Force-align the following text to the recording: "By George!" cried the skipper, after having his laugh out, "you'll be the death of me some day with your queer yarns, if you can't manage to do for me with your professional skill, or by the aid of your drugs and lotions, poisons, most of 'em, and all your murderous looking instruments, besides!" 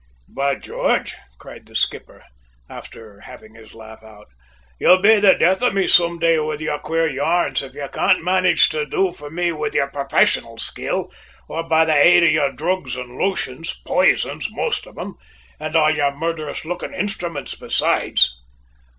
"By 0.27 0.55
George!" 0.55 1.15
cried 1.37 1.67
the 1.67 1.75
skipper, 1.75 2.23
after 2.67 3.19
having 3.19 3.53
his 3.53 3.75
laugh 3.75 4.01
out, 4.03 4.29
"you'll 4.79 4.97
be 4.99 5.17
the 5.19 5.35
death 5.35 5.61
of 5.61 5.75
me 5.75 5.85
some 5.85 6.17
day 6.17 6.39
with 6.39 6.59
your 6.59 6.79
queer 6.79 7.07
yarns, 7.07 7.61
if 7.61 7.75
you 7.75 7.87
can't 7.87 8.23
manage 8.23 8.67
to 8.69 8.87
do 8.87 9.11
for 9.11 9.29
me 9.29 9.51
with 9.51 9.75
your 9.75 9.89
professional 9.91 10.57
skill, 10.57 11.11
or 11.47 11.61
by 11.61 11.85
the 11.85 11.93
aid 11.95 12.23
of 12.23 12.31
your 12.31 12.51
drugs 12.51 12.95
and 12.95 13.15
lotions, 13.19 13.79
poisons, 13.85 14.47
most 14.49 14.87
of 14.87 14.97
'em, 14.97 15.17
and 15.59 15.75
all 15.75 15.91
your 15.93 16.15
murderous 16.15 16.65
looking 16.65 16.95
instruments, 16.95 17.53
besides!" 17.53 18.41